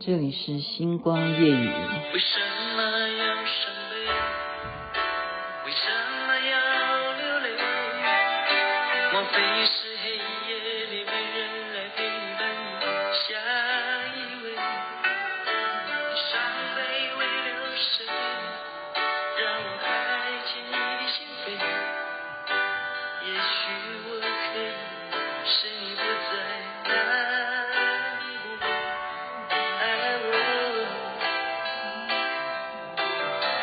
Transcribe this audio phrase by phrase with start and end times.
[0.00, 1.68] 这里是星光夜语。
[2.12, 2.40] 为什
[2.76, 3.94] 么要伤悲？
[5.64, 5.88] 为什
[6.26, 7.48] 么要流泪？
[9.12, 9.93] 莫非是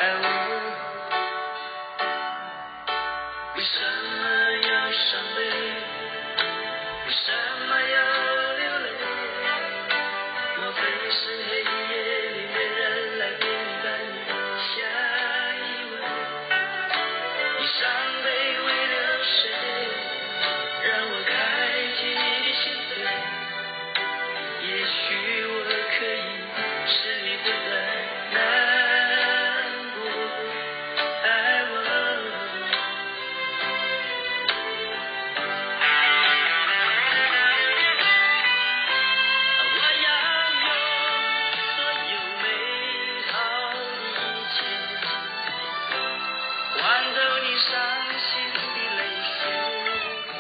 [0.02, 0.41] 爱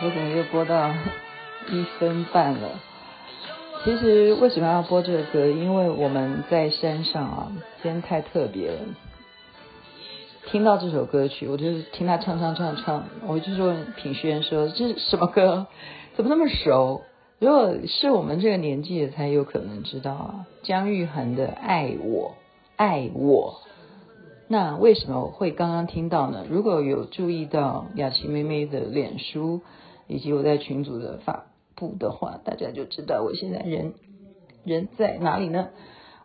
[0.03, 0.91] 我怎么又播到
[1.69, 2.69] 一分半了？
[3.83, 5.45] 其实为什么要播这个歌？
[5.45, 7.51] 因为我们在山上啊，
[7.83, 8.79] 今天太特别了。
[10.47, 15.67] 听到这首歌曲，我就是听他唱唱唱唱，我就说品轩说这是什么歌？
[16.15, 17.03] 怎么那么熟？
[17.37, 20.45] 如果是我们这个年纪的，才有可能知道啊。
[20.63, 22.33] 姜育恒的《爱我
[22.75, 23.61] 爱我》，
[24.51, 26.45] 那为什么会刚刚听到呢？
[26.49, 29.61] 如果有注意到雅琪妹妹的脸书，
[30.07, 33.93] 以及我在群组的发布的话，大家就知道我现在人
[34.65, 35.69] 人在哪里呢？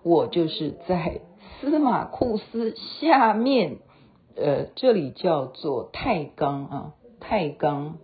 [0.02, 1.20] 我就是在
[1.60, 3.76] 司马库斯下面，
[4.34, 7.98] 呃，这里叫做太冈啊，太冈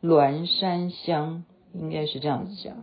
[0.00, 1.44] 峦山乡。
[1.74, 2.76] 应该是这样子讲，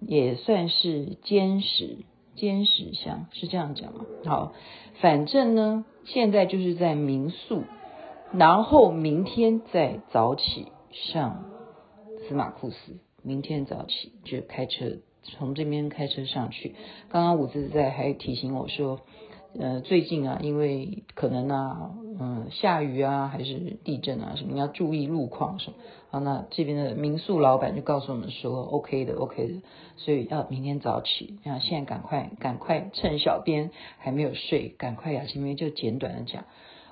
[0.00, 1.98] 也算是坚实
[2.36, 4.04] 尖石乡，是这样讲吗？
[4.24, 4.52] 好，
[5.00, 7.64] 反正呢，现在就是在民宿，
[8.32, 11.44] 然后明天再早起上
[12.28, 12.76] 司马库斯，
[13.22, 16.76] 明天早起就开车从这边开车上去。
[17.08, 19.00] 刚刚伍子在还提醒我说。
[19.58, 25.76] 呃，最近啊，因为可能啊，嗯、下雨啊，还是地震啊，什么你要注意路况什么。
[26.10, 29.54] 好，那这边的民宿老板就告诉我们说，OK 的，OK 的，
[29.96, 31.38] 所以要明天早起。
[31.44, 36.44] 那现在赶快，赶快趁小编还没有睡，赶快呀，前面就简短的讲，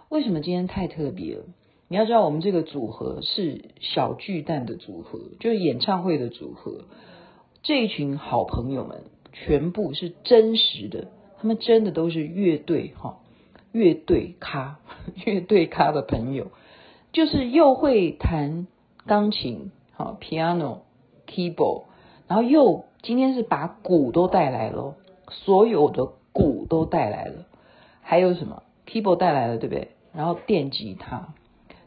[0.08, 1.44] 为什么今天太特别了？
[1.88, 6.84] 你要知道，我们这个组合是小巨蛋的组合，就是演唱会的组合。
[7.62, 11.08] 这一群好朋友们，全部是真实的。
[11.38, 13.20] 他们真的都是乐队哈，
[13.74, 14.78] 乐队咖，
[15.26, 16.52] 乐队咖的朋友，
[17.12, 18.68] 就是又会弹
[19.04, 20.78] 钢琴，好，piano、
[21.26, 21.82] keyboard，
[22.28, 24.94] 然后又今天是把鼓都带来了，
[25.28, 27.46] 所有的鼓都带来了，
[28.00, 29.88] 还有什么 keyboard 带来了，对不对？
[30.12, 31.34] 然后电吉他，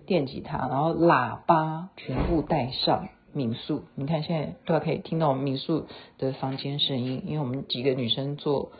[0.05, 3.07] 电吉他，然后喇叭全部带上。
[3.33, 5.85] 民宿，你看现在都可以听到我们民宿
[6.17, 8.71] 的房间声音，因为我们几个女生做。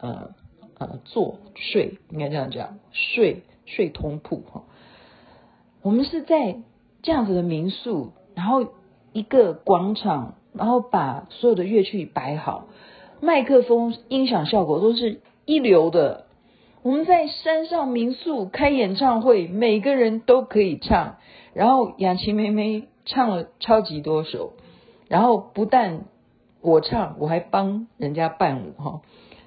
[0.00, 0.30] 呃
[0.78, 4.64] 呃，坐睡应该这样讲，睡睡通铺哈。
[5.82, 6.58] 我们是在
[7.02, 8.66] 这样子的民宿，然后
[9.12, 12.66] 一个广场，然后把所有的乐器摆好，
[13.20, 16.26] 麦克风音响效果都是一流的。
[16.82, 21.16] 我们在山上民宿开演唱会，每个人都可以唱。
[21.54, 24.52] 然后雅琪妹妹唱了超级多首，
[25.08, 26.04] 然后不但
[26.60, 29.00] 我唱，我还帮人家伴舞哈。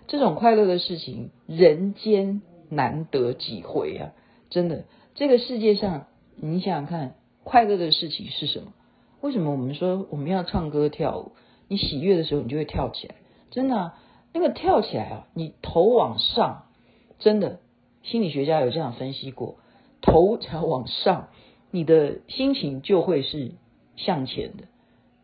[0.10, 4.12] 这种快乐的事情，人间难得几回啊！
[4.50, 8.74] 真的，这个世界上，你想想看，快乐的事情是什么？
[9.22, 11.34] 为什么我们说我们要唱歌跳舞？
[11.68, 13.14] 你喜悦的时候，你就会跳起来。
[13.52, 13.94] 真的，
[14.34, 16.64] 那个跳起来啊，你头往上，
[17.20, 17.60] 真的，
[18.02, 19.58] 心理学家有这样分析过，
[20.02, 21.28] 头才往上，
[21.70, 23.52] 你的心情就会是
[23.96, 24.64] 向前的，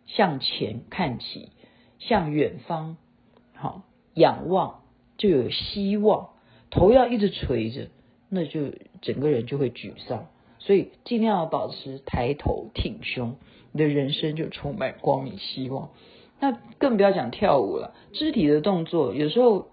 [0.06, 1.50] 向前看齐，
[1.98, 2.98] 向远方，
[3.56, 3.82] 好。
[4.16, 4.82] 仰望
[5.18, 6.30] 就有希望，
[6.70, 7.88] 头要一直垂着，
[8.28, 10.26] 那就整个人就会沮丧。
[10.60, 13.36] 所以尽量要保持抬头挺胸，
[13.72, 15.90] 你的人生就充满光明希望。
[16.40, 19.68] 那更不要讲跳舞了，肢体的动作有时候，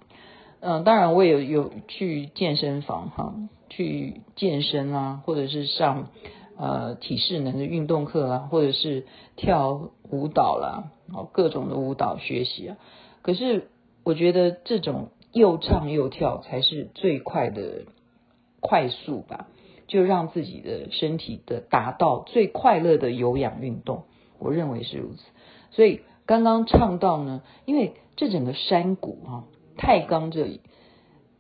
[0.61, 3.35] 嗯、呃，当然我也有有去健身房哈，
[3.71, 6.11] 去健身啊，或者是上
[6.59, 9.07] 呃体适能的运动课啊，或者是
[9.37, 12.77] 跳舞蹈啦，哦各种的舞蹈学习啊。
[13.23, 13.69] 可是。
[14.05, 17.85] 我觉得这种又唱又跳才是最快的
[18.61, 19.47] 快速吧，
[19.87, 24.05] 就让自己的身体的达到最快乐的有氧运动，
[24.39, 25.23] 我认为是如此。
[25.71, 29.45] 所以刚刚唱到呢，因为这整个山谷哈，
[29.77, 30.61] 太钢这里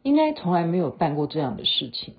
[0.02, 2.14] 应该从来没有办过这样的事情，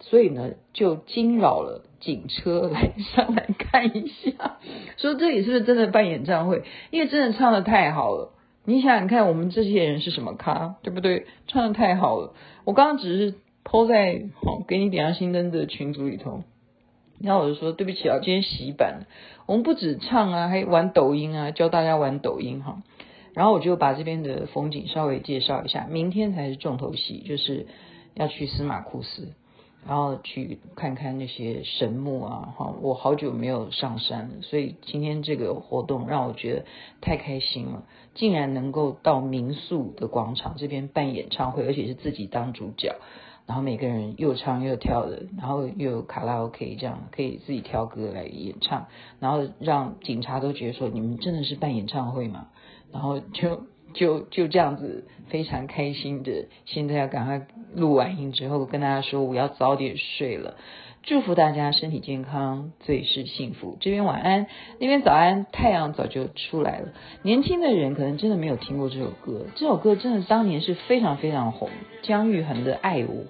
[0.00, 4.58] 所以呢就惊扰了警车来上来看一下，
[4.96, 6.62] 说这里是不是真的办演唱会？
[6.90, 8.32] 因为真的唱的太好了。
[8.70, 11.26] 你想想看，我们这些人是什么咖，对不对？
[11.48, 12.34] 唱得太好了。
[12.64, 13.34] 我刚刚只是
[13.64, 16.44] 抛在好给你点亮心灯的群组里头，
[17.18, 19.06] 然后我就说对不起啊，今天洗版。
[19.46, 22.80] 我们不止唱啊，还玩抖音啊，教大家玩抖音哈。
[23.34, 25.88] 然后我就把这边的风景稍微介绍一下。
[25.90, 27.66] 明天才是重头戏，就是
[28.14, 29.32] 要去司马库斯。
[29.86, 32.74] 然后去看看那些神木啊，哈！
[32.82, 36.64] 我好久没有上山了，所以今天这个活动让我觉得
[37.00, 37.84] 太开心了，
[38.14, 42.96] 竟然能够到民宿的广场这边办演唱会，而且是自己当主角，
[43.46, 48.86] 然后每个人又唱又跳的，然后又有卡拉 OK 这样可以自己挑歌来演唱，
[49.18, 52.48] 然后让警察都觉得说，你们真的是办演唱会吗？
[52.92, 53.62] 然后就。
[53.92, 57.44] 就就这样子非常开心的，现在要赶快
[57.74, 60.56] 录完音之后跟大家说，我要早点睡了。
[61.02, 63.78] 祝福大家身体健康，最是幸福。
[63.80, 64.46] 这边晚安，
[64.78, 66.88] 那边早安，太阳早就出来了。
[67.22, 71.70] 年轻的人可能真的没有听过这首歌，这首歌真的当年是非常非常红。
[72.02, 73.24] 姜育恒的《爱我》，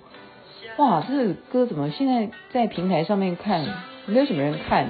[0.82, 3.64] 哇，这个歌怎么现在在平台上面看
[4.06, 4.88] 没有什么人看？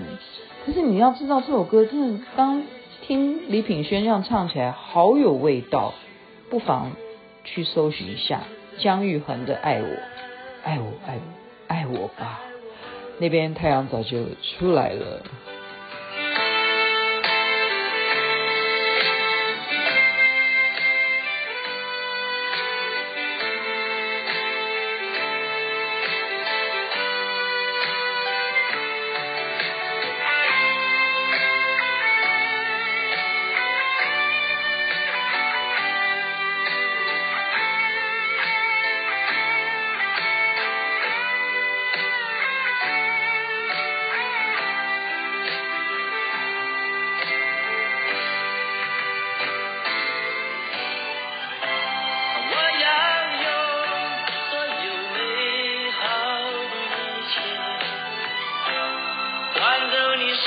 [0.64, 2.62] 可是你要知道，这首歌真的刚。
[3.02, 5.94] 听李品轩这样唱起来好有味道，
[6.48, 6.92] 不妨
[7.42, 8.42] 去搜寻一下
[8.80, 9.86] 姜育恒的《爱我》，
[10.64, 11.20] 爱我，爱我，
[11.68, 12.40] 爱我吧。
[13.18, 15.22] 那边太阳早就出来了。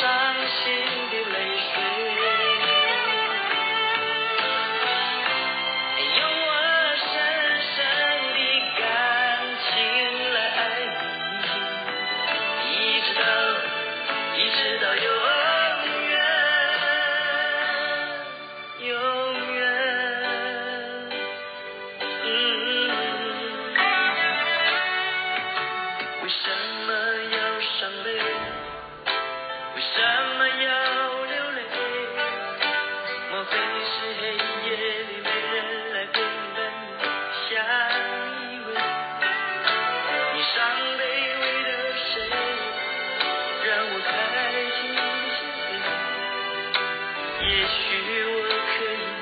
[0.01, 0.22] 也
[47.81, 49.12] you were could